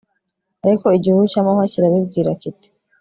[0.65, 2.67] ariko igihuru cy'amahwa kirabibwira kiti